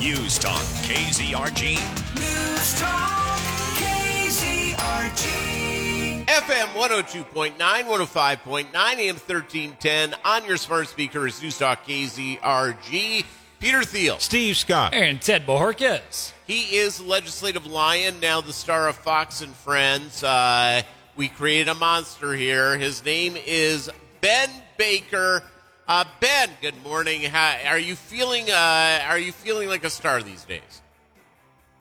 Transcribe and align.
News 0.00 0.38
Talk 0.38 0.62
KZRG. 0.86 1.74
News 2.14 2.80
Talk 2.80 3.38
KZRG. 3.76 4.74
FM 6.24 6.66
102.9, 6.74 7.58
105.9, 7.58 8.64
AM 8.74 9.16
1310 9.16 10.14
on 10.24 10.46
your 10.46 10.56
smart 10.56 10.88
speaker 10.88 11.26
is 11.26 11.42
News 11.42 11.58
Talk 11.58 11.86
KZRG. 11.86 13.24
Peter 13.60 13.82
Thiel. 13.84 14.18
Steve 14.18 14.56
Scott. 14.56 14.94
And 14.94 15.20
Ted 15.20 15.44
Bohorquez. 15.46 16.32
He 16.46 16.76
is 16.76 16.96
the 16.96 17.04
Legislative 17.04 17.66
Lion, 17.66 18.18
now 18.18 18.40
the 18.40 18.54
star 18.54 18.88
of 18.88 18.96
Fox 18.96 19.42
and 19.42 19.54
Friends. 19.54 20.24
Uh, 20.24 20.80
we 21.16 21.28
created 21.28 21.68
a 21.68 21.74
monster 21.74 22.32
here. 22.32 22.78
His 22.78 23.04
name 23.04 23.36
is 23.46 23.90
Ben 24.22 24.48
Baker. 24.78 25.42
Uh, 25.88 26.04
ben, 26.20 26.48
good 26.60 26.80
morning. 26.84 27.22
How, 27.22 27.56
are 27.66 27.78
you 27.78 27.96
feeling? 27.96 28.48
Uh, 28.48 29.00
are 29.08 29.18
you 29.18 29.32
feeling 29.32 29.68
like 29.68 29.82
a 29.82 29.90
star 29.90 30.22
these 30.22 30.44
days? 30.44 30.80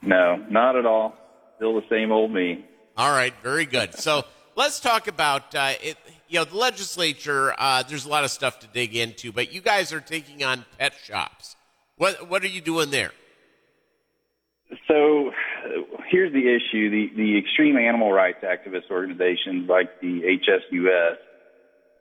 No, 0.01 0.37
not 0.49 0.75
at 0.75 0.87
all. 0.87 1.15
Still 1.57 1.75
the 1.75 1.87
same 1.87 2.11
old 2.11 2.31
me. 2.31 2.65
All 2.97 3.11
right, 3.11 3.33
very 3.43 3.65
good. 3.65 3.93
So 3.93 4.25
let's 4.55 4.79
talk 4.79 5.07
about 5.07 5.53
uh, 5.53 5.73
it. 5.81 5.97
You 6.27 6.39
know, 6.39 6.45
the 6.45 6.57
legislature. 6.57 7.53
Uh, 7.57 7.83
there's 7.83 8.05
a 8.05 8.09
lot 8.09 8.23
of 8.23 8.31
stuff 8.31 8.59
to 8.61 8.67
dig 8.67 8.95
into, 8.95 9.31
but 9.31 9.53
you 9.53 9.61
guys 9.61 9.93
are 9.93 10.01
taking 10.01 10.43
on 10.43 10.65
pet 10.79 10.93
shops. 11.03 11.55
What 11.97 12.27
What 12.27 12.43
are 12.43 12.47
you 12.47 12.61
doing 12.61 12.89
there? 12.89 13.11
So 14.87 15.31
here's 16.09 16.33
the 16.33 16.47
issue: 16.47 16.89
the 16.89 17.15
the 17.15 17.37
extreme 17.37 17.77
animal 17.77 18.11
rights 18.11 18.43
activist 18.43 18.89
organizations 18.89 19.69
like 19.69 20.01
the 20.01 20.21
HSUS 20.47 21.17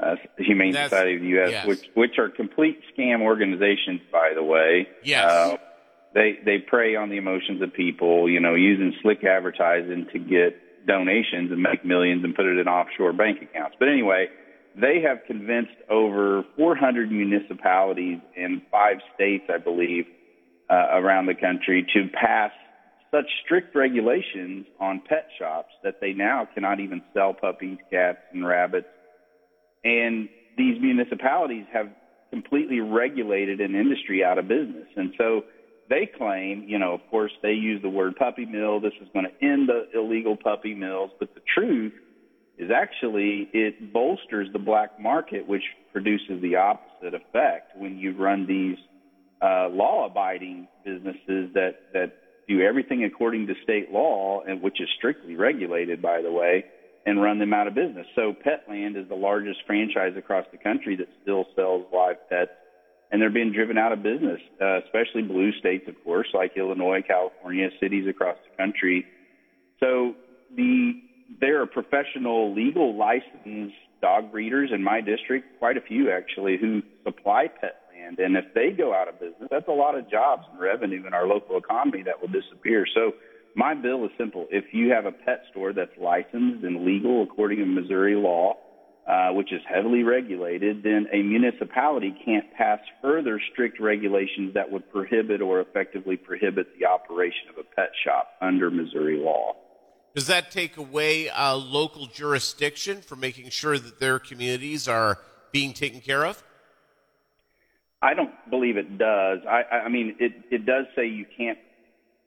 uh, 0.03 0.17
Humane 0.39 0.73
That's- 0.73 0.91
Society 0.91 1.17
of 1.17 1.23
the 1.23 1.29
U.S., 1.29 1.51
yes. 1.51 1.67
which 1.67 1.91
which 1.95 2.19
are 2.19 2.29
complete 2.29 2.81
scam 2.97 3.23
organizations, 3.23 4.01
by 4.11 4.33
the 4.35 4.43
way. 4.43 4.89
Yes. 5.05 5.31
Uh, 5.31 5.57
they 6.15 6.39
they 6.45 6.59
prey 6.59 6.97
on 6.97 7.09
the 7.09 7.17
emotions 7.17 7.63
of 7.63 7.73
people, 7.73 8.29
you 8.29 8.41
know, 8.41 8.55
using 8.55 8.95
slick 9.03 9.25
advertising 9.25 10.07
to 10.13 10.19
get 10.19 10.87
donations 10.87 11.53
and 11.53 11.63
make 11.63 11.85
millions 11.85 12.25
and 12.25 12.35
put 12.35 12.47
it 12.47 12.59
in 12.59 12.67
offshore 12.67 13.13
bank 13.13 13.39
accounts. 13.43 13.77
But 13.79 13.89
anyway, 13.89 14.29
they 14.75 15.03
have 15.03 15.19
convinced 15.27 15.77
over 15.89 16.45
400 16.57 17.11
municipalities 17.11 18.19
in 18.35 18.63
five 18.71 18.99
states, 19.15 19.45
I 19.53 19.59
believe, 19.59 20.07
uh, 20.69 20.87
around 20.93 21.27
the 21.27 21.35
country 21.35 21.87
to 21.95 22.09
pass 22.09 22.51
such 23.11 23.27
strict 23.45 23.75
regulations 23.75 24.67
on 24.79 25.03
pet 25.09 25.29
shops 25.39 25.73
that 25.83 26.01
they 26.01 26.13
now 26.13 26.49
cannot 26.55 26.81
even 26.81 27.03
sell 27.13 27.35
puppies, 27.35 27.79
cats, 27.91 28.19
and 28.33 28.47
rabbits 28.47 28.87
and 29.85 30.29
these 30.57 30.81
municipalities 30.81 31.67
have 31.73 31.89
completely 32.31 32.81
regulated 32.81 33.61
an 33.61 33.75
industry 33.75 34.23
out 34.25 34.39
of 34.39 34.47
business. 34.49 34.87
And 34.97 35.13
so 35.19 35.43
they 35.89 36.07
claim, 36.07 36.65
you 36.67 36.79
know, 36.79 36.95
of 36.95 37.01
course, 37.11 37.33
they 37.43 37.53
use 37.53 37.83
the 37.83 37.89
word 37.89 38.15
puppy 38.17 38.45
mill. 38.45 38.81
This 38.81 38.93
is 39.01 39.09
going 39.13 39.27
to 39.27 39.45
end 39.45 39.69
the 39.69 39.87
illegal 39.93 40.37
puppy 40.37 40.75
mills. 40.75 41.11
But 41.19 41.35
the 41.35 41.41
truth 41.55 41.93
is 42.57 42.71
actually 42.71 43.49
it 43.53 43.93
bolsters 43.93 44.49
the 44.53 44.59
black 44.59 44.91
market, 44.99 45.49
which 45.49 45.65
produces 45.93 46.41
the 46.41 46.57
opposite 46.57 47.15
effect 47.15 47.73
when 47.75 47.99
you 47.99 48.17
run 48.17 48.47
these 48.47 48.77
uh, 49.43 49.69
law-abiding 49.69 50.69
businesses 50.85 51.53
that 51.55 51.77
that 51.93 52.13
do 52.47 52.61
everything 52.61 53.05
according 53.05 53.47
to 53.47 53.55
state 53.63 53.91
law, 53.91 54.43
and 54.47 54.61
which 54.61 54.81
is 54.81 54.89
strictly 54.97 55.37
regulated, 55.37 56.03
by 56.03 56.21
the 56.21 56.31
way, 56.31 56.65
and 57.07 57.23
run 57.23 57.39
them 57.39 57.53
out 57.53 57.67
of 57.67 57.75
business. 57.75 58.07
So 58.15 58.35
Petland 58.35 59.01
is 59.01 59.09
the 59.09 59.15
largest 59.15 59.61
franchise 59.67 60.13
across 60.17 60.47
the 60.53 60.59
country 60.59 60.97
that 60.97 61.09
still 61.23 61.47
sells 61.57 61.87
live 61.93 62.17
pets, 62.29 62.51
and 63.11 63.21
they're 63.21 63.31
being 63.31 63.53
driven 63.53 63.79
out 63.79 63.93
of 63.93 64.03
business, 64.03 64.41
uh, 64.61 64.81
especially 64.85 65.23
blue 65.23 65.53
states, 65.59 65.89
of 65.89 65.95
course, 66.05 66.29
like 66.35 66.57
Illinois, 66.57 67.03
California, 67.07 67.69
cities 67.81 68.07
across 68.09 68.37
the 68.49 68.57
country. 68.57 69.07
So 69.81 70.15
the 70.55 71.03
there 71.41 71.63
are 71.63 71.67
professional, 71.67 72.53
legal, 72.53 72.97
licensed 72.97 73.77
dog 74.03 74.33
breeders 74.33 74.71
in 74.75 74.83
my 74.83 75.01
district, 75.01 75.59
quite 75.59 75.77
a 75.77 75.81
few 75.81 76.11
actually, 76.11 76.57
who 76.59 76.83
supply 77.05 77.47
pet 77.47 77.83
land. 77.93 78.19
And 78.19 78.37
if 78.37 78.53
they 78.55 78.71
go 78.71 78.93
out 78.95 79.09
of 79.09 79.21
business, 79.21 79.49
that's 79.51 79.69
a 79.69 79.73
lot 79.73 79.97
of 79.97 80.11
jobs 80.11 80.45
and 80.51 80.61
revenue 80.61 81.07
in 81.07 81.15
our 81.15 81.27
local 81.27 81.57
economy 81.57 82.03
that 82.03 82.21
will 82.21 82.29
disappear. 82.29 82.85
So 82.95 83.13
my 83.55 83.75
bill 83.75 84.05
is 84.05 84.11
simple. 84.17 84.47
If 84.51 84.73
you 84.73 84.91
have 84.93 85.07
a 85.07 85.13
pet 85.13 85.43
store 85.51 85.73
that's 85.73 85.97
licensed 86.01 86.65
and 86.65 86.85
legal 86.85 87.23
according 87.23 87.59
to 87.59 87.67
Missouri 87.67 88.15
law, 88.15 88.57
uh, 89.07 89.31
which 89.33 89.53
is 89.53 89.61
heavily 89.69 90.03
regulated, 90.03 90.83
then 90.83 91.07
a 91.13 91.23
municipality 91.23 92.15
can't 92.25 92.53
pass 92.55 92.79
further 93.03 93.41
strict 93.53 93.81
regulations 93.81 94.55
that 94.55 94.71
would 94.71 94.89
prohibit 94.93 95.41
or 95.41 95.61
effectively 95.61 96.17
prohibit 96.17 96.69
the 96.79 96.87
operation 96.87 97.49
of 97.49 97.59
a 97.59 97.65
pet 97.75 97.91
shop 98.05 98.29
under 98.41 98.71
Missouri 98.71 99.17
law. 99.17 99.55
Does 100.15 100.27
that 100.27 100.51
take 100.51 100.77
away 100.77 101.29
uh, 101.29 101.57
local 101.57 102.07
jurisdiction 102.07 103.01
for 103.01 103.17
making 103.17 103.51
sure 103.51 103.79
that 103.79 104.01
their 104.01 104.19
communities 104.19 104.87
are 104.87 105.19
being 105.51 105.73
taken 105.73 106.01
care 106.01 106.25
of? 106.25 106.43
I 108.03 108.15
don't 108.15 108.33
believe 108.49 108.77
it 108.77 108.97
does. 108.97 109.41
I, 109.49 109.63
I 109.71 109.77
I 109.85 109.89
mean, 109.89 110.17
it, 110.21 110.33
it 110.51 110.67
does 110.67 110.87
say 110.97 111.07
you 111.07 111.27
can't, 111.37 111.59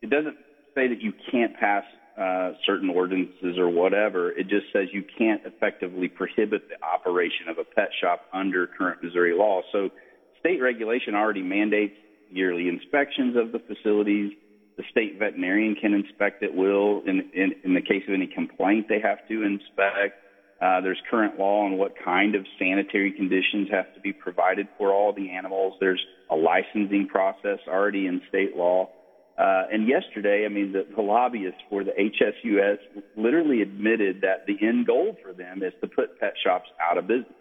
it 0.02 0.10
doesn't 0.10 0.38
say 0.76 0.88
that 0.88 1.02
you 1.02 1.14
can't 1.32 1.56
pass 1.58 1.84
uh, 2.18 2.52
certain 2.66 2.90
ordinances 2.90 3.58
or 3.58 3.70
whatever. 3.70 4.32
It 4.32 4.48
just 4.48 4.68
says 4.72 4.88
you 4.92 5.04
can't 5.18 5.42
effectively 5.46 6.08
prohibit 6.08 6.70
the 6.70 6.76
operation 6.86 7.50
of 7.50 7.58
a 7.58 7.64
pet 7.64 7.90
shop 8.00 8.22
under 8.34 8.68
current 8.68 9.04
Missouri 9.04 9.34
law. 9.34 9.62
So 9.72 9.90
state 10.40 10.62
regulation 10.62 11.16
already 11.16 11.42
mandates 11.42 11.96
yearly 12.30 12.68
inspections 12.68 13.36
of 13.36 13.52
the 13.52 13.60
facilities. 13.60 14.34
The 14.78 14.84
state 14.92 15.18
veterinarian 15.20 15.76
can 15.76 15.94
inspect 15.94 16.44
at 16.44 16.54
will. 16.54 17.02
In, 17.06 17.30
in, 17.34 17.54
in 17.64 17.74
the 17.74 17.82
case 17.82 18.04
of 18.08 18.14
any 18.14 18.28
complaint, 18.28 18.88
they 18.90 19.00
have 19.00 19.28
to 19.28 19.44
inspect. 19.44 20.22
Uh, 20.62 20.82
there's 20.82 21.02
current 21.10 21.38
law 21.38 21.66
on 21.66 21.78
what 21.78 21.94
kind 22.04 22.36
of 22.36 22.46
sanitary 22.58 23.12
conditions 23.12 23.70
have 23.72 23.94
to 23.94 24.00
be 24.00 24.14
provided 24.14 24.68
for 24.78 24.94
all 24.94 25.14
the 25.14 25.30
animals. 25.32 25.74
There's 25.80 26.04
a 26.30 26.36
licensing 26.36 27.08
process 27.08 27.60
already 27.68 28.08
in 28.08 28.22
state 28.30 28.56
law. 28.56 28.90
Uh, 29.38 29.64
and 29.72 29.88
yesterday, 29.88 30.46
I 30.46 30.50
mean, 30.50 30.74
the, 30.74 30.86
the 30.96 31.02
lobbyists 31.02 31.60
for 31.70 31.84
the 31.84 31.92
HSUS 31.92 32.78
literally 33.16 33.62
admitted 33.62 34.22
that 34.22 34.46
the 34.46 34.56
end 34.66 34.86
goal 34.86 35.18
for 35.24 35.34
them 35.34 35.64
is 35.64 35.74
to 35.82 35.88
put 35.88 36.20
pet 36.20 36.34
shops 36.44 36.70
out 36.80 36.98
of 36.98 37.08
business. 37.08 37.34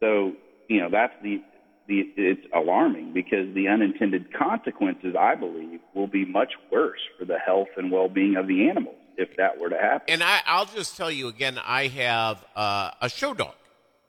So, 0.00 0.32
you 0.68 0.80
know, 0.80 0.88
that's 0.90 1.14
the, 1.22 1.40
the, 1.86 2.02
it's 2.16 2.44
alarming 2.52 3.12
because 3.12 3.54
the 3.54 3.68
unintended 3.68 4.34
consequences, 4.34 5.14
I 5.18 5.36
believe, 5.36 5.80
will 5.94 6.08
be 6.08 6.24
much 6.24 6.54
worse 6.72 7.00
for 7.16 7.24
the 7.24 7.38
health 7.38 7.68
and 7.76 7.92
well-being 7.92 8.34
of 8.36 8.48
the 8.48 8.68
animals 8.68 8.96
if 9.16 9.36
that 9.36 9.60
were 9.60 9.68
to 9.68 9.78
happen. 9.78 10.06
And 10.08 10.22
I, 10.22 10.40
I'll 10.46 10.66
just 10.66 10.96
tell 10.96 11.10
you 11.10 11.28
again, 11.28 11.60
I 11.64 11.86
have 11.88 12.44
uh, 12.56 12.90
a 13.00 13.08
show 13.08 13.34
dog 13.34 13.54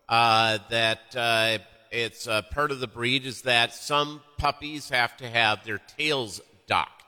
uh, 0.09 0.57
that 0.69 1.15
uh, 1.15 1.59
it's 1.91 2.27
uh, 2.27 2.41
part 2.51 2.71
of 2.71 2.79
the 2.79 2.87
breed 2.87 3.25
is 3.25 3.43
that 3.43 3.73
some 3.73 4.21
puppies 4.37 4.89
have 4.89 5.15
to 5.17 5.29
have 5.29 5.63
their 5.65 5.79
tails 5.97 6.41
docked. 6.67 7.03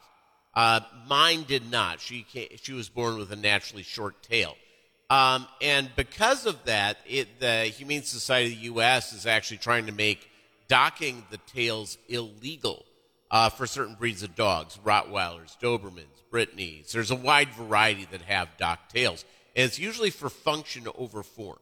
Uh, 0.54 0.82
mine 1.08 1.44
did 1.48 1.70
not. 1.70 2.02
She 2.02 2.26
ca 2.32 2.50
she 2.62 2.74
was 2.74 2.90
born 2.90 3.18
with 3.18 3.32
a 3.32 3.36
naturally 3.36 3.84
short 3.84 4.24
tail. 4.24 4.56
Um, 5.10 5.48
and 5.62 5.90
because 5.96 6.46
of 6.46 6.66
that, 6.66 6.98
it, 7.08 7.40
the 7.40 7.64
Humane 7.66 8.04
Society 8.04 8.52
of 8.52 8.58
the 8.58 8.64
U.S. 8.66 9.14
is 9.14 9.26
actually 9.26 9.58
trying 9.58 9.86
to 9.86 9.94
make 9.94 10.30
docking 10.68 11.24
the 11.30 11.38
tails 11.38 11.98
illegal 12.10 12.86
uh, 13.32 13.50
for 13.50 13.66
certain 13.68 13.96
breeds 13.96 14.24
of 14.24 14.36
dogs 14.36 14.80
Rottweilers, 14.84 15.58
Dobermans, 15.60 16.24
Brittany's. 16.30 16.92
There's 16.92 17.12
a 17.12 17.16
wide 17.16 17.50
variety 17.50 18.08
that 18.12 18.22
have 18.24 18.50
docked 18.58 18.94
tails. 18.94 19.26
And 19.56 19.66
it's 19.66 19.80
usually 19.80 20.10
for 20.10 20.30
function 20.30 20.88
over 20.96 21.24
form. 21.24 21.60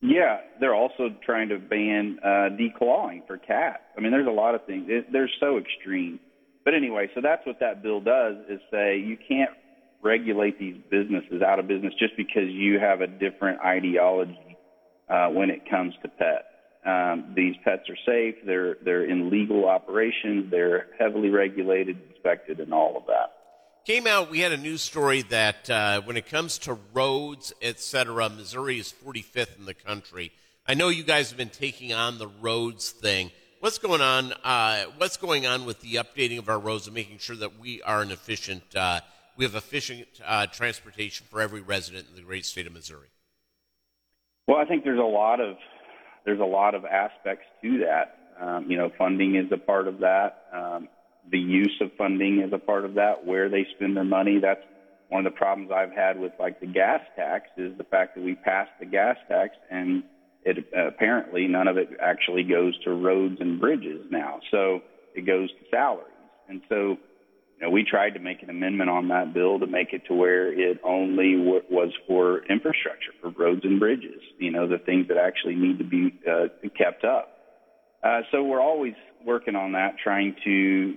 Yeah, 0.00 0.38
they're 0.58 0.74
also 0.74 1.14
trying 1.24 1.50
to 1.50 1.58
ban 1.58 2.18
uh, 2.24 2.48
declawing 2.58 3.24
for 3.26 3.38
cats. 3.38 3.84
I 3.96 4.00
mean, 4.00 4.10
there's 4.10 4.26
a 4.26 4.32
lot 4.32 4.56
of 4.56 4.64
things. 4.66 4.86
It, 4.88 5.12
they're 5.12 5.30
so 5.38 5.58
extreme. 5.58 6.18
But 6.64 6.74
anyway, 6.74 7.10
so 7.14 7.20
that's 7.20 7.44
what 7.46 7.58
that 7.60 7.82
bill 7.82 8.00
does 8.00 8.36
is 8.48 8.60
say 8.70 8.98
you 8.98 9.16
can't 9.16 9.50
regulate 10.02 10.58
these 10.58 10.76
businesses 10.90 11.42
out 11.42 11.58
of 11.58 11.68
business 11.68 11.94
just 11.98 12.16
because 12.16 12.48
you 12.48 12.78
have 12.78 13.00
a 13.00 13.06
different 13.06 13.60
ideology 13.60 14.56
uh, 15.08 15.28
when 15.28 15.50
it 15.50 15.68
comes 15.68 15.94
to 16.02 16.08
pets. 16.08 16.44
Um, 16.84 17.32
these 17.36 17.54
pets 17.64 17.88
are 17.88 17.96
safe. 18.04 18.34
They're 18.44 18.76
they're 18.84 19.04
in 19.04 19.30
legal 19.30 19.68
operations. 19.68 20.50
They're 20.50 20.88
heavily 20.98 21.28
regulated, 21.28 21.98
inspected, 22.10 22.58
and 22.58 22.74
all 22.74 22.96
of 22.96 23.06
that. 23.06 23.32
Came 23.84 24.06
out, 24.06 24.30
we 24.30 24.38
had 24.38 24.52
a 24.52 24.56
news 24.56 24.80
story 24.80 25.22
that 25.22 25.68
uh, 25.68 26.02
when 26.02 26.16
it 26.16 26.28
comes 26.28 26.58
to 26.58 26.78
roads, 26.92 27.52
etc., 27.60 28.28
Missouri 28.28 28.78
is 28.78 28.94
45th 29.04 29.58
in 29.58 29.64
the 29.64 29.74
country. 29.74 30.30
I 30.68 30.74
know 30.74 30.88
you 30.88 31.02
guys 31.02 31.30
have 31.30 31.36
been 31.36 31.48
taking 31.48 31.92
on 31.92 32.18
the 32.18 32.28
roads 32.28 32.90
thing. 32.90 33.32
What's 33.62 33.78
going 33.78 34.00
on? 34.00 34.32
Uh, 34.42 34.86
what's 34.96 35.16
going 35.16 35.46
on 35.46 35.66
with 35.66 35.78
the 35.82 35.94
updating 35.94 36.40
of 36.40 36.48
our 36.48 36.58
roads 36.58 36.88
and 36.88 36.94
making 36.96 37.18
sure 37.18 37.36
that 37.36 37.60
we 37.60 37.80
are 37.82 38.02
an 38.02 38.10
efficient, 38.10 38.64
uh, 38.74 38.98
we 39.36 39.44
have 39.44 39.54
efficient 39.54 40.08
uh, 40.26 40.48
transportation 40.48 41.28
for 41.30 41.40
every 41.40 41.60
resident 41.60 42.08
in 42.10 42.16
the 42.16 42.22
great 42.22 42.44
state 42.44 42.66
of 42.66 42.72
Missouri? 42.72 43.06
Well, 44.48 44.56
I 44.56 44.64
think 44.64 44.82
there's 44.82 44.98
a 44.98 45.02
lot 45.02 45.38
of 45.38 45.58
there's 46.24 46.40
a 46.40 46.44
lot 46.44 46.74
of 46.74 46.84
aspects 46.84 47.44
to 47.62 47.84
that. 47.86 48.18
Um, 48.44 48.68
you 48.68 48.76
know, 48.76 48.90
funding 48.98 49.36
is 49.36 49.46
a 49.52 49.58
part 49.58 49.86
of 49.86 50.00
that. 50.00 50.42
Um, 50.52 50.88
the 51.30 51.38
use 51.38 51.76
of 51.80 51.92
funding 51.96 52.42
is 52.44 52.52
a 52.52 52.58
part 52.58 52.84
of 52.84 52.94
that, 52.94 53.24
where 53.24 53.48
they 53.48 53.64
spend 53.76 53.96
their 53.96 54.02
money. 54.02 54.40
That's 54.42 54.64
one 55.08 55.24
of 55.24 55.32
the 55.32 55.38
problems 55.38 55.70
I've 55.70 55.92
had 55.92 56.18
with 56.18 56.32
like 56.40 56.58
the 56.58 56.66
gas 56.66 57.02
tax 57.14 57.46
is 57.56 57.78
the 57.78 57.84
fact 57.84 58.16
that 58.16 58.24
we 58.24 58.34
passed 58.34 58.72
the 58.80 58.86
gas 58.86 59.18
tax 59.28 59.54
and 59.70 60.02
it 60.44 60.66
apparently 60.74 61.46
none 61.46 61.68
of 61.68 61.76
it 61.76 61.90
actually 62.00 62.42
goes 62.42 62.78
to 62.80 62.90
roads 62.90 63.36
and 63.40 63.60
bridges 63.60 64.06
now. 64.10 64.40
So 64.50 64.80
it 65.14 65.26
goes 65.26 65.50
to 65.50 65.64
salaries. 65.70 66.08
And 66.48 66.62
so, 66.68 66.96
you 67.56 67.62
know, 67.62 67.70
we 67.70 67.84
tried 67.84 68.14
to 68.14 68.20
make 68.20 68.42
an 68.42 68.50
amendment 68.50 68.90
on 68.90 69.08
that 69.08 69.32
bill 69.32 69.58
to 69.60 69.66
make 69.66 69.92
it 69.92 70.02
to 70.08 70.14
where 70.14 70.52
it 70.52 70.78
only 70.84 71.36
w- 71.36 71.62
was 71.70 71.92
for 72.06 72.42
infrastructure, 72.50 73.12
for 73.20 73.30
roads 73.30 73.62
and 73.64 73.78
bridges, 73.78 74.20
you 74.38 74.50
know, 74.50 74.66
the 74.66 74.78
things 74.78 75.08
that 75.08 75.16
actually 75.16 75.54
need 75.54 75.78
to 75.78 75.84
be 75.84 76.12
uh, 76.28 76.48
kept 76.76 77.04
up. 77.04 77.28
Uh, 78.02 78.22
so 78.32 78.42
we're 78.42 78.60
always 78.60 78.94
working 79.24 79.54
on 79.54 79.72
that, 79.72 79.94
trying 80.02 80.34
to 80.44 80.96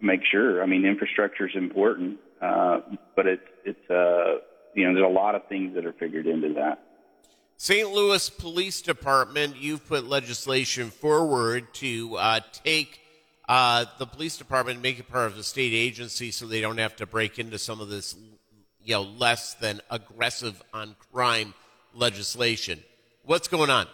make 0.00 0.20
sure. 0.30 0.62
I 0.62 0.66
mean, 0.66 0.84
infrastructure 0.84 1.48
is 1.48 1.54
important, 1.56 2.20
uh, 2.40 2.80
but 3.16 3.26
it's 3.26 3.42
it's 3.64 3.90
uh, 3.90 4.38
you 4.72 4.86
know 4.86 4.94
there's 4.94 5.06
a 5.06 5.12
lot 5.12 5.34
of 5.34 5.42
things 5.48 5.74
that 5.74 5.84
are 5.84 5.94
figured 5.94 6.26
into 6.26 6.54
that. 6.54 6.78
St. 7.56 7.90
Louis 7.90 8.30
Police 8.30 8.82
Department, 8.82 9.56
you've 9.56 9.86
put 9.86 10.04
legislation 10.04 10.90
forward 10.90 11.72
to 11.74 12.16
uh, 12.16 12.40
take 12.64 13.00
uh, 13.48 13.84
the 13.98 14.06
police 14.06 14.36
department 14.36 14.80
make 14.80 14.98
it 14.98 15.08
part 15.08 15.26
of 15.26 15.36
the 15.36 15.42
state 15.42 15.74
agency 15.74 16.30
so 16.30 16.46
they 16.46 16.60
don't 16.60 16.78
have 16.78 16.96
to 16.96 17.06
break 17.06 17.38
into 17.38 17.58
some 17.58 17.78
of 17.80 17.90
this 17.90 18.16
you 18.82 18.94
know 18.94 19.02
less 19.02 19.54
than 19.54 19.80
aggressive 19.90 20.62
on 20.72 20.96
crime 21.12 21.54
legislation. 21.94 22.82
What's 23.24 23.48
going 23.48 23.70
on? 23.70 23.86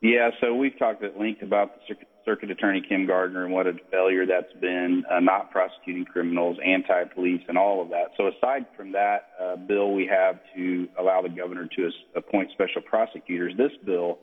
Yeah, 0.00 0.30
so 0.40 0.54
we've 0.54 0.76
talked 0.78 1.04
at 1.04 1.18
length 1.18 1.42
about 1.42 1.74
the 1.74 1.94
Circuit 2.24 2.50
Attorney 2.50 2.82
Kim 2.86 3.06
Gardner 3.06 3.44
and 3.44 3.52
what 3.52 3.66
a 3.66 3.74
failure 3.90 4.26
that's 4.26 4.52
been, 4.60 5.04
uh, 5.10 5.20
not 5.20 5.50
prosecuting 5.50 6.04
criminals, 6.04 6.56
anti-police, 6.64 7.42
and 7.48 7.58
all 7.58 7.82
of 7.82 7.90
that. 7.90 8.12
So 8.16 8.28
aside 8.28 8.66
from 8.76 8.92
that 8.92 9.28
uh, 9.40 9.56
bill, 9.56 9.92
we 9.92 10.06
have 10.06 10.40
to 10.56 10.88
allow 10.98 11.22
the 11.22 11.28
governor 11.28 11.68
to 11.76 11.90
appoint 12.14 12.50
special 12.52 12.82
prosecutors. 12.82 13.54
This 13.56 13.72
bill, 13.84 14.18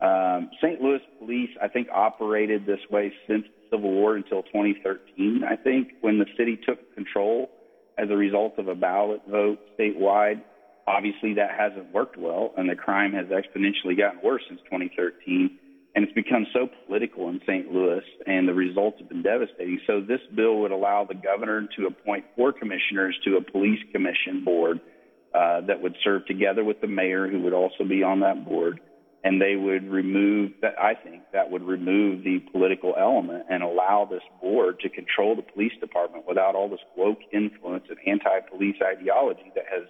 um, 0.00 0.50
St. 0.62 0.80
Louis 0.80 1.00
Police, 1.18 1.50
I 1.60 1.68
think, 1.68 1.88
operated 1.92 2.66
this 2.66 2.80
way 2.90 3.12
since 3.26 3.44
the 3.44 3.76
Civil 3.76 3.90
War 3.90 4.16
until 4.16 4.42
2013. 4.42 5.42
I 5.48 5.56
think 5.56 5.92
when 6.00 6.18
the 6.18 6.26
city 6.36 6.58
took 6.66 6.94
control 6.94 7.50
as 7.98 8.10
a 8.10 8.16
result 8.16 8.58
of 8.58 8.68
a 8.68 8.74
ballot 8.74 9.20
vote 9.28 9.58
statewide. 9.78 10.42
Obviously, 10.86 11.34
that 11.34 11.50
hasn't 11.56 11.92
worked 11.92 12.16
well, 12.16 12.52
and 12.56 12.68
the 12.68 12.74
crime 12.74 13.12
has 13.12 13.26
exponentially 13.26 13.96
gotten 13.96 14.20
worse 14.22 14.42
since 14.48 14.60
2013 14.64 15.58
and 15.94 16.04
it's 16.04 16.14
become 16.14 16.46
so 16.52 16.68
political 16.86 17.28
in 17.28 17.40
St. 17.46 17.70
Louis, 17.70 18.02
and 18.26 18.48
the 18.48 18.54
results 18.54 18.98
have 18.98 19.08
been 19.08 19.22
devastating. 19.22 19.78
So 19.86 20.00
this 20.00 20.20
bill 20.34 20.60
would 20.60 20.70
allow 20.70 21.04
the 21.04 21.14
governor 21.14 21.68
to 21.76 21.86
appoint 21.86 22.24
four 22.34 22.52
commissioners 22.52 23.18
to 23.24 23.36
a 23.36 23.42
police 23.42 23.80
commission 23.92 24.42
board 24.44 24.80
uh, 25.34 25.62
that 25.62 25.82
would 25.82 25.96
serve 26.02 26.26
together 26.26 26.64
with 26.64 26.80
the 26.80 26.86
mayor, 26.86 27.28
who 27.28 27.40
would 27.42 27.52
also 27.52 27.84
be 27.84 28.02
on 28.02 28.20
that 28.20 28.44
board, 28.44 28.80
and 29.22 29.40
they 29.40 29.54
would 29.56 29.84
remove 29.84 30.52
that. 30.62 30.74
I 30.80 30.94
think 30.94 31.22
that 31.32 31.50
would 31.50 31.62
remove 31.62 32.24
the 32.24 32.38
political 32.52 32.94
element 32.98 33.44
and 33.50 33.62
allow 33.62 34.08
this 34.10 34.22
board 34.40 34.80
to 34.80 34.88
control 34.88 35.36
the 35.36 35.42
police 35.42 35.72
department 35.80 36.24
without 36.26 36.54
all 36.54 36.68
this 36.68 36.80
woke 36.96 37.20
influence 37.32 37.84
and 37.88 37.98
anti-police 38.06 38.76
ideology 38.82 39.52
that 39.54 39.64
has 39.70 39.84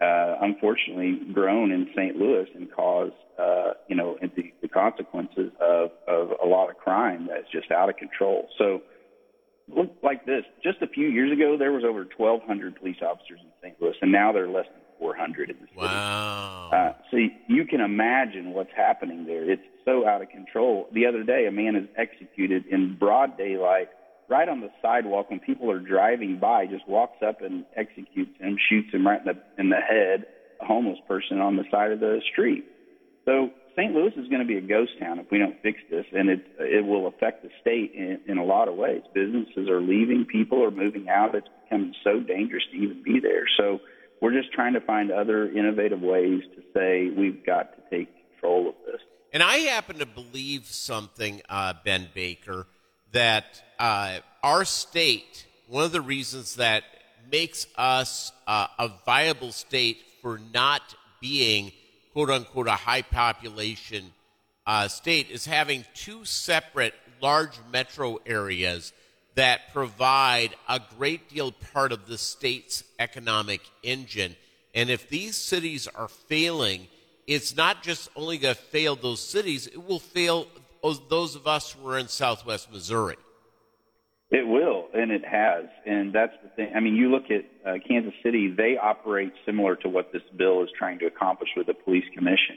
uh, 0.00 0.36
unfortunately 0.40 1.20
grown 1.32 1.70
in 1.70 1.88
St. 1.94 2.16
Louis 2.16 2.46
and 2.54 2.72
caused, 2.72 3.14
uh, 3.38 3.72
you 3.88 3.96
know, 3.96 4.16
the, 4.20 4.52
the 4.60 4.68
consequences 4.68 5.52
of, 5.60 5.90
of 6.08 6.30
a 6.42 6.46
lot 6.46 6.70
of 6.70 6.76
crime 6.76 7.28
that's 7.28 7.50
just 7.52 7.70
out 7.70 7.88
of 7.88 7.96
control. 7.96 8.48
So 8.58 8.82
look 9.68 9.90
like 10.02 10.26
this. 10.26 10.44
Just 10.62 10.82
a 10.82 10.86
few 10.86 11.08
years 11.08 11.32
ago, 11.32 11.56
there 11.58 11.72
was 11.72 11.84
over 11.84 12.06
1,200 12.16 12.76
police 12.76 12.96
officers 13.02 13.40
in 13.42 13.50
St. 13.62 13.80
Louis, 13.80 13.94
and 14.02 14.10
now 14.10 14.32
there 14.32 14.44
are 14.44 14.50
less 14.50 14.66
than 14.66 14.82
400 14.98 15.50
in 15.50 15.56
the 15.56 15.66
city. 15.66 15.76
Wow. 15.76 16.70
Uh, 16.72 16.92
so 17.10 17.18
you 17.48 17.64
can 17.66 17.80
imagine 17.80 18.52
what's 18.52 18.72
happening 18.74 19.26
there. 19.26 19.50
It's 19.50 19.62
so 19.84 20.06
out 20.06 20.22
of 20.22 20.30
control. 20.30 20.88
The 20.92 21.06
other 21.06 21.22
day, 21.22 21.46
a 21.46 21.52
man 21.52 21.76
is 21.76 21.88
executed 21.96 22.66
in 22.66 22.96
broad 22.98 23.36
daylight 23.36 23.88
right 24.32 24.48
on 24.48 24.62
the 24.62 24.70
sidewalk 24.80 25.28
when 25.28 25.40
people 25.40 25.70
are 25.70 25.78
driving 25.78 26.38
by, 26.40 26.64
just 26.66 26.88
walks 26.88 27.22
up 27.22 27.42
and 27.42 27.66
executes 27.76 28.32
him, 28.40 28.56
shoots 28.68 28.92
him 28.92 29.06
right 29.06 29.20
in 29.20 29.26
the 29.26 29.60
in 29.62 29.68
the 29.68 29.76
head, 29.76 30.24
a 30.60 30.64
homeless 30.64 30.98
person 31.06 31.38
on 31.38 31.56
the 31.56 31.64
side 31.70 31.92
of 31.92 32.00
the 32.00 32.22
street. 32.32 32.64
So 33.26 33.50
St. 33.76 33.92
Louis 33.94 34.12
is 34.16 34.28
going 34.28 34.40
to 34.40 34.46
be 34.46 34.56
a 34.56 34.62
ghost 34.62 34.92
town 34.98 35.18
if 35.18 35.26
we 35.30 35.38
don't 35.38 35.60
fix 35.62 35.78
this, 35.90 36.06
and 36.12 36.30
it 36.30 36.46
it 36.58 36.86
will 36.86 37.06
affect 37.06 37.42
the 37.42 37.50
state 37.60 37.92
in, 37.94 38.20
in 38.26 38.38
a 38.38 38.44
lot 38.44 38.68
of 38.68 38.74
ways. 38.74 39.02
Businesses 39.12 39.68
are 39.68 39.82
leaving, 39.82 40.24
people 40.24 40.64
are 40.64 40.70
moving 40.70 41.10
out. 41.10 41.34
It's 41.34 41.46
becoming 41.64 41.94
so 42.02 42.20
dangerous 42.20 42.64
to 42.72 42.76
even 42.78 43.02
be 43.02 43.20
there. 43.20 43.44
So 43.58 43.80
we're 44.22 44.32
just 44.32 44.52
trying 44.52 44.72
to 44.72 44.80
find 44.80 45.10
other 45.10 45.50
innovative 45.50 46.00
ways 46.00 46.42
to 46.56 46.62
say 46.74 47.10
we've 47.14 47.44
got 47.44 47.76
to 47.76 47.82
take 47.90 48.08
control 48.30 48.70
of 48.70 48.74
this. 48.86 49.00
And 49.34 49.42
I 49.42 49.58
happen 49.58 49.98
to 49.98 50.06
believe 50.06 50.66
something, 50.66 51.40
uh, 51.48 51.74
Ben 51.84 52.08
Baker 52.14 52.66
that 53.12 53.62
uh, 53.78 54.18
our 54.42 54.64
state, 54.64 55.46
one 55.68 55.84
of 55.84 55.92
the 55.92 56.00
reasons 56.00 56.56
that 56.56 56.84
makes 57.30 57.66
us 57.76 58.32
uh, 58.46 58.66
a 58.78 58.90
viable 59.06 59.52
state 59.52 59.98
for 60.20 60.40
not 60.52 60.82
being 61.20 61.72
quote 62.12 62.30
unquote 62.30 62.68
a 62.68 62.72
high 62.72 63.02
population 63.02 64.12
uh, 64.66 64.88
state 64.88 65.30
is 65.30 65.46
having 65.46 65.84
two 65.94 66.24
separate 66.24 66.94
large 67.20 67.54
metro 67.72 68.18
areas 68.26 68.92
that 69.34 69.72
provide 69.72 70.54
a 70.68 70.80
great 70.98 71.28
deal 71.30 71.52
part 71.72 71.90
of 71.90 72.06
the 72.06 72.18
state's 72.18 72.84
economic 72.98 73.60
engine. 73.82 74.36
And 74.74 74.90
if 74.90 75.08
these 75.08 75.36
cities 75.36 75.88
are 75.88 76.08
failing, 76.08 76.86
it's 77.26 77.56
not 77.56 77.82
just 77.82 78.10
only 78.14 78.38
going 78.38 78.54
to 78.54 78.60
fail 78.60 78.94
those 78.94 79.26
cities, 79.26 79.66
it 79.66 79.84
will 79.84 79.98
fail 79.98 80.46
those 80.82 81.36
of 81.36 81.46
us 81.46 81.72
who 81.72 81.88
are 81.88 81.98
in 81.98 82.08
southwest 82.08 82.72
Missouri. 82.72 83.16
It 84.30 84.46
will, 84.46 84.86
and 84.94 85.10
it 85.10 85.24
has, 85.26 85.66
and 85.84 86.10
that's 86.14 86.32
the 86.42 86.48
thing. 86.56 86.72
I 86.74 86.80
mean, 86.80 86.96
you 86.96 87.10
look 87.10 87.24
at 87.30 87.44
uh, 87.68 87.76
Kansas 87.86 88.14
City; 88.22 88.48
they 88.48 88.78
operate 88.82 89.32
similar 89.44 89.76
to 89.76 89.90
what 89.90 90.10
this 90.10 90.22
bill 90.34 90.62
is 90.62 90.70
trying 90.76 90.98
to 91.00 91.06
accomplish 91.06 91.50
with 91.54 91.66
the 91.66 91.74
police 91.74 92.04
commission. 92.14 92.56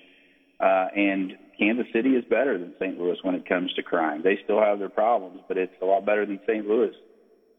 Uh, 0.57 0.88
and 0.95 1.33
Kansas 1.60 1.86
City 1.92 2.12
is 2.12 2.24
better 2.30 2.57
than 2.57 2.74
St. 2.80 2.98
Louis 2.98 3.18
when 3.24 3.36
it 3.36 3.45
comes 3.45 3.74
to 3.74 3.83
crime. 3.83 4.22
They 4.24 4.39
still 4.45 4.62
have 4.62 4.80
their 4.80 4.89
problems, 4.89 5.42
but 5.50 5.57
it's 5.57 5.74
a 5.81 5.86
lot 5.86 6.06
better 6.06 6.25
than 6.25 6.39
St. 6.48 6.66
Louis. 6.66 6.94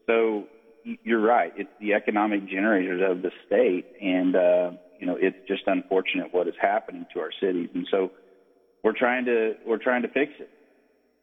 So 0.07 0.45
you're 1.03 1.21
right; 1.21 1.53
it's 1.55 1.69
the 1.79 1.93
economic 1.93 2.49
generators 2.49 3.03
of 3.07 3.21
the 3.21 3.29
state, 3.45 3.85
and 4.01 4.35
uh, 4.35 4.71
you 4.99 5.05
know, 5.05 5.15
it's 5.19 5.37
just 5.47 5.61
unfortunate 5.67 6.33
what 6.33 6.47
is 6.47 6.55
happening 6.59 7.05
to 7.13 7.19
our 7.19 7.31
cities. 7.39 7.69
And 7.75 7.87
so 7.91 8.09
we're 8.83 8.97
trying 8.97 9.25
to 9.25 9.53
we're 9.65 9.77
trying 9.77 10.01
to 10.01 10.07
fix 10.07 10.31
it. 10.39 10.49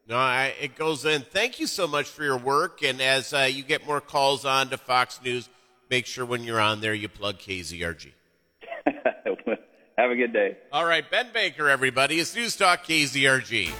No, 0.07 0.17
I, 0.17 0.53
it 0.61 0.75
goes 0.75 1.03
in. 1.03 1.21
Thank 1.21 1.59
you 1.59 1.65
so 1.65 1.87
much 1.87 2.07
for 2.07 2.23
your 2.23 2.37
work. 2.37 2.83
And 2.83 3.01
as 3.01 3.33
uh, 3.33 3.49
you 3.51 3.63
get 3.63 3.87
more 3.87 4.01
calls 4.01 4.45
on 4.45 4.69
to 4.69 4.77
Fox 4.77 5.19
News, 5.23 5.49
make 5.89 6.05
sure 6.05 6.25
when 6.25 6.43
you're 6.43 6.59
on 6.59 6.79
there 6.79 6.93
you 6.93 7.09
plug 7.09 7.39
KZRG. 7.39 8.11
Have 9.97 10.11
a 10.11 10.15
good 10.15 10.33
day. 10.33 10.57
All 10.71 10.85
right, 10.85 11.09
Ben 11.09 11.29
Baker, 11.33 11.69
everybody. 11.69 12.19
It's 12.19 12.35
News 12.35 12.55
Talk 12.55 12.85
KZRG. 12.85 13.71